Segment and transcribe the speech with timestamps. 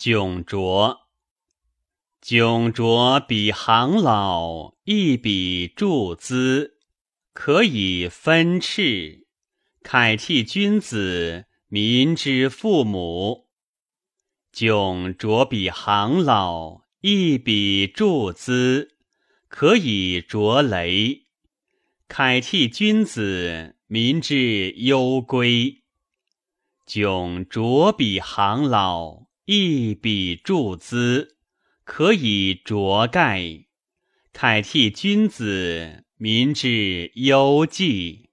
[0.00, 1.10] 迥卓，
[2.22, 6.78] 迥卓比行老，一比祝资，
[7.34, 9.26] 可以分斥，
[9.82, 13.50] 慨替君子，民之父母。
[14.54, 18.96] 迥卓比行老，一比祝资，
[19.48, 21.26] 可以着雷，
[22.08, 25.82] 慨替君子，民之忧归。
[26.86, 31.36] 迥卓比行老，一笔注资，
[31.82, 33.64] 可以着盖，
[34.32, 38.29] 慨替君子，民之忧计。